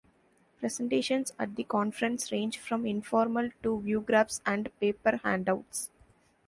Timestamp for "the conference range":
1.55-2.57